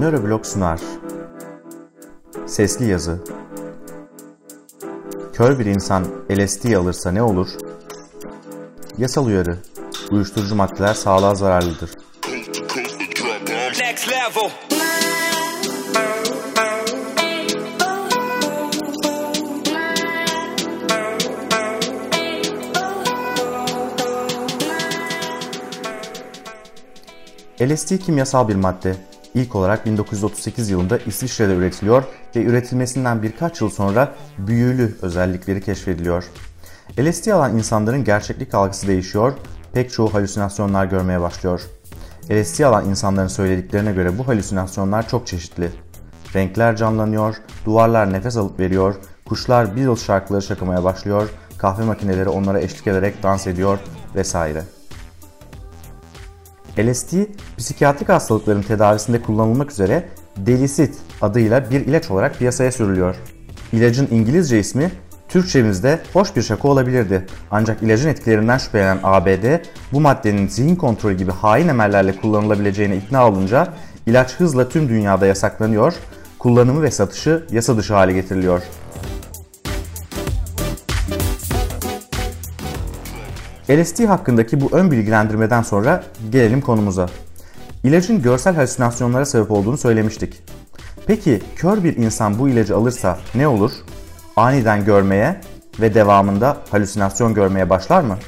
[0.00, 0.80] Nöroblog sunar.
[2.46, 3.18] Sesli yazı.
[5.32, 7.48] Kör bir insan LSD alırsa ne olur?
[8.98, 9.56] Yasal uyarı.
[10.10, 11.90] Uyuşturucu maddeler sağlığa zararlıdır.
[13.80, 14.50] Next level.
[27.60, 28.96] LSD kimyasal bir madde.
[29.36, 32.04] İlk olarak 1938 yılında İsviçre'de üretiliyor
[32.36, 36.24] ve üretilmesinden birkaç yıl sonra büyülü özellikleri keşfediliyor.
[36.98, 39.32] LSD alan insanların gerçeklik algısı değişiyor,
[39.72, 41.60] pek çoğu halüsinasyonlar görmeye başlıyor.
[42.30, 45.70] LSD alan insanların söylediklerine göre bu halüsinasyonlar çok çeşitli.
[46.34, 48.94] Renkler canlanıyor, duvarlar nefes alıp veriyor,
[49.28, 51.28] kuşlar Beatles şarkıları şakamaya başlıyor,
[51.58, 53.78] kahve makineleri onlara eşlik ederek dans ediyor
[54.14, 54.62] vesaire.
[56.78, 57.14] LSD,
[57.58, 60.04] psikiyatrik hastalıkların tedavisinde kullanılmak üzere
[60.36, 63.16] Delisit adıyla bir ilaç olarak piyasaya sürülüyor.
[63.72, 64.90] İlacın İngilizce ismi
[65.28, 67.26] Türkçemizde hoş bir şaka olabilirdi.
[67.50, 73.68] Ancak ilacın etkilerinden şüphelenen ABD bu maddenin zihin kontrolü gibi hain emellerle kullanılabileceğine ikna olunca
[74.06, 75.94] ilaç hızla tüm dünyada yasaklanıyor,
[76.38, 78.62] kullanımı ve satışı yasa dışı hale getiriliyor.
[83.70, 87.06] LSD hakkındaki bu ön bilgilendirmeden sonra gelelim konumuza.
[87.84, 90.42] İlacın görsel halüsinasyonlara sebep olduğunu söylemiştik.
[91.06, 93.72] Peki kör bir insan bu ilacı alırsa ne olur?
[94.36, 95.40] Aniden görmeye
[95.80, 98.18] ve devamında halüsinasyon görmeye başlar mı?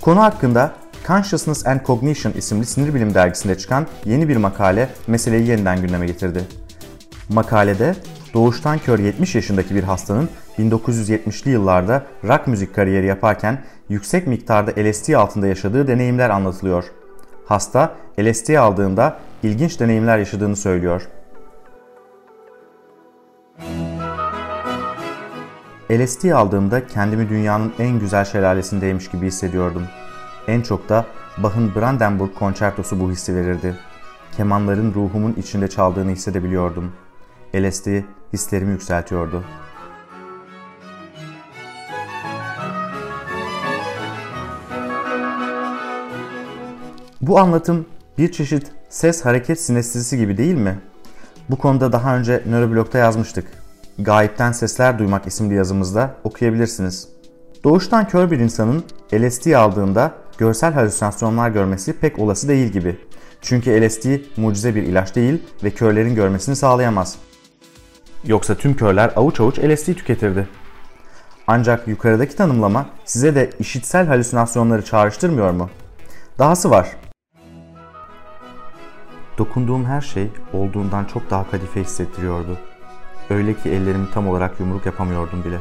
[0.00, 0.72] Konu hakkında
[1.06, 6.44] Consciousness and Cognition isimli sinir bilim dergisinde çıkan yeni bir makale meseleyi yeniden gündeme getirdi.
[7.28, 7.94] Makalede
[8.34, 10.28] doğuştan kör 70 yaşındaki bir hastanın
[10.58, 16.84] 1970'li yıllarda rock müzik kariyeri yaparken yüksek miktarda LSD altında yaşadığı deneyimler anlatılıyor.
[17.46, 21.08] Hasta LSD aldığında ilginç deneyimler yaşadığını söylüyor.
[25.90, 29.82] LSD aldığımda kendimi dünyanın en güzel şelalesindeymiş gibi hissediyordum.
[30.48, 31.06] En çok da
[31.38, 33.76] Bach'ın Brandenburg konçertosu bu hissi verirdi.
[34.36, 36.92] Kemanların ruhumun içinde çaldığını hissedebiliyordum.
[37.54, 37.88] LSD
[38.32, 39.44] hislerimi yükseltiyordu.
[47.20, 47.86] Bu anlatım
[48.18, 50.78] bir çeşit ses hareket sinestezisi gibi değil mi?
[51.50, 53.46] Bu konuda daha önce Nöroblog'da yazmıştık.
[53.98, 57.08] Gayipten Sesler Duymak isimli yazımızda okuyabilirsiniz.
[57.64, 62.96] Doğuştan kör bir insanın LSD aldığında görsel halüsinasyonlar görmesi pek olası değil gibi.
[63.40, 67.18] Çünkü LSD mucize bir ilaç değil ve körlerin görmesini sağlayamaz.
[68.24, 70.48] Yoksa tüm körler avuç avuç LSD tüketirdi.
[71.46, 75.70] Ancak yukarıdaki tanımlama size de işitsel halüsinasyonları çağrıştırmıyor mu?
[76.38, 76.96] Dahası var.
[79.38, 82.58] Dokunduğum her şey olduğundan çok daha kadife hissettiriyordu.
[83.30, 85.58] Öyle ki ellerimi tam olarak yumruk yapamıyordum bile.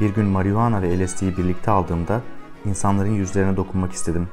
[0.00, 2.20] Bir gün marihuana ve LSD'yi birlikte aldığımda
[2.64, 4.28] insanların yüzlerine dokunmak istedim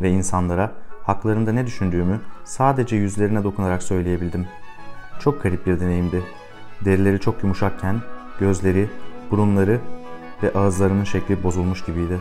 [0.00, 0.72] ve insanlara
[1.02, 4.46] haklarında ne düşündüğümü sadece yüzlerine dokunarak söyleyebildim.
[5.20, 6.22] Çok garip bir deneyimdi.
[6.84, 8.00] Derileri çok yumuşakken
[8.40, 8.90] gözleri,
[9.30, 9.80] burunları
[10.42, 12.18] ve ağızlarının şekli bozulmuş gibiydi.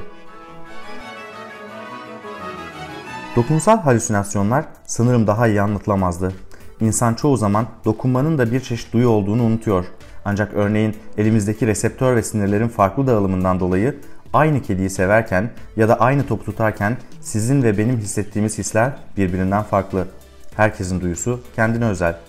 [3.35, 6.33] Dokunsal halüsinasyonlar sanırım daha iyi anlatılamazdı.
[6.79, 9.85] İnsan çoğu zaman dokunmanın da bir çeşit duyu olduğunu unutuyor.
[10.25, 13.95] Ancak örneğin elimizdeki reseptör ve sinirlerin farklı dağılımından dolayı
[14.33, 20.07] aynı kediyi severken ya da aynı topu tutarken sizin ve benim hissettiğimiz hisler birbirinden farklı.
[20.55, 22.26] Herkesin duyusu kendine özel.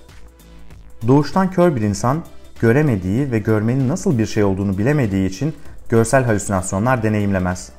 [1.09, 2.23] Doğuştan kör bir insan
[2.61, 5.55] göremediği ve görmenin nasıl bir şey olduğunu bilemediği için
[5.89, 7.73] görsel halüsinasyonlar deneyimlemez.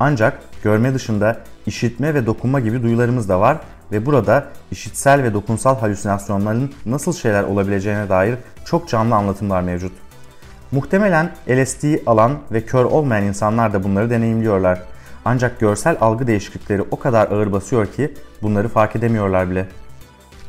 [0.00, 3.58] Ancak görme dışında işitme ve dokunma gibi duyularımız da var
[3.92, 9.92] ve burada işitsel ve dokunsal halüsinasyonların nasıl şeyler olabileceğine dair çok canlı anlatımlar mevcut.
[10.72, 14.82] Muhtemelen LSD alan ve kör olmayan insanlar da bunları deneyimliyorlar.
[15.24, 19.66] Ancak görsel algı değişiklikleri o kadar ağır basıyor ki bunları fark edemiyorlar bile.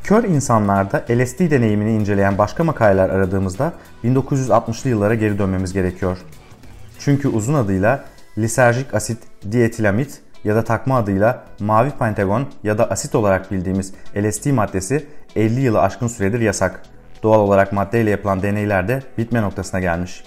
[0.07, 3.73] Kör insanlarda LSD deneyimini inceleyen başka makaleler aradığımızda
[4.03, 6.17] 1960'lı yıllara geri dönmemiz gerekiyor.
[6.99, 8.03] Çünkü uzun adıyla
[8.37, 9.17] liserjik asit
[9.51, 15.05] dietilamit ya da takma adıyla mavi pentagon ya da asit olarak bildiğimiz LSD maddesi
[15.35, 16.81] 50 yılı aşkın süredir yasak.
[17.23, 20.23] Doğal olarak maddeyle yapılan deneyler de bitme noktasına gelmiş.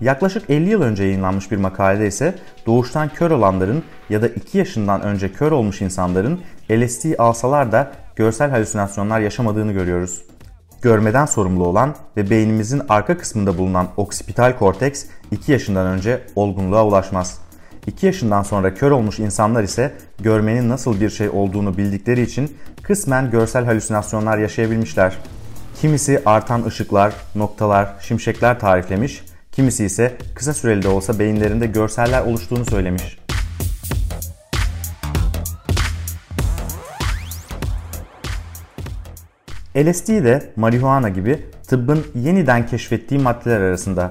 [0.00, 2.34] Yaklaşık 50 yıl önce yayınlanmış bir makalede ise
[2.66, 6.40] doğuştan kör olanların ya da 2 yaşından önce kör olmuş insanların
[6.70, 10.22] LSD alsalar da görsel halüsinasyonlar yaşamadığını görüyoruz.
[10.82, 17.38] Görmeden sorumlu olan ve beynimizin arka kısmında bulunan oksipital korteks 2 yaşından önce olgunluğa ulaşmaz.
[17.86, 23.30] 2 yaşından sonra kör olmuş insanlar ise görmenin nasıl bir şey olduğunu bildikleri için kısmen
[23.30, 25.18] görsel halüsinasyonlar yaşayabilmişler.
[25.80, 32.64] Kimisi artan ışıklar, noktalar, şimşekler tariflemiş, kimisi ise kısa süreli de olsa beyinlerinde görseller oluştuğunu
[32.64, 33.19] söylemiş.
[39.76, 44.10] LSD de marihuana gibi tıbbın yeniden keşfettiği maddeler arasında.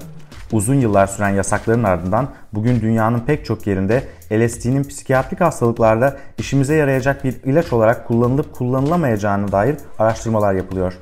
[0.52, 7.24] Uzun yıllar süren yasakların ardından bugün dünyanın pek çok yerinde LSD'nin psikiyatrik hastalıklarda işimize yarayacak
[7.24, 10.94] bir ilaç olarak kullanılıp kullanılamayacağına dair araştırmalar yapılıyor.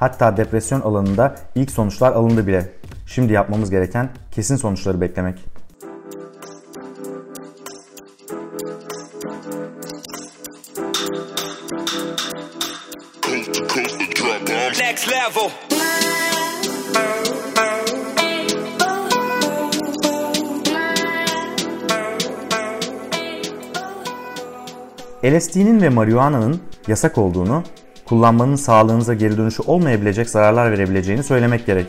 [0.00, 2.68] Hatta depresyon alanında ilk sonuçlar alındı bile.
[3.06, 5.57] Şimdi yapmamız gereken kesin sonuçları beklemek.
[15.28, 15.50] Level.
[25.24, 27.62] LSD'nin ve marihuana'nın yasak olduğunu,
[28.04, 31.86] kullanmanın sağlığınıza geri dönüşü olmayabilecek zararlar verebileceğini söylemek gerek.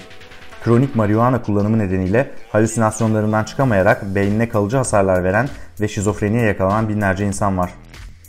[0.63, 5.49] Kronik marihuana kullanımı nedeniyle halüsinasyonlarından çıkamayarak beynine kalıcı hasarlar veren
[5.81, 7.71] ve şizofreniye yakalanan binlerce insan var.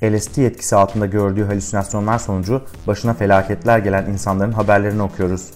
[0.02, 5.50] LSD etkisi altında gördüğü halüsinasyonlar sonucu başına felaketler gelen insanların haberlerini okuyoruz.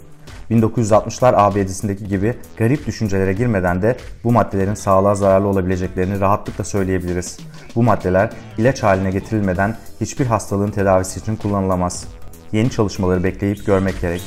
[0.51, 7.39] 1960'lar ABD'sindeki gibi garip düşüncelere girmeden de bu maddelerin sağlığa zararlı olabileceklerini rahatlıkla söyleyebiliriz.
[7.75, 12.05] Bu maddeler ilaç haline getirilmeden hiçbir hastalığın tedavisi için kullanılamaz.
[12.53, 14.23] Yeni çalışmaları bekleyip görmek gerek.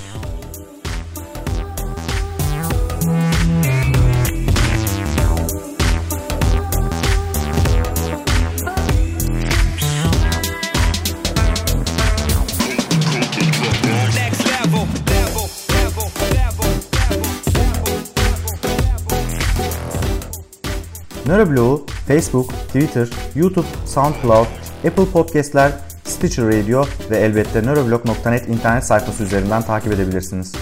[21.28, 24.48] Nöroblog'u Facebook, Twitter, YouTube, SoundCloud,
[24.88, 25.72] Apple Podcast'ler,
[26.04, 30.54] Stitcher Radio ve elbette nöroblog.net internet sayfası üzerinden takip edebilirsiniz.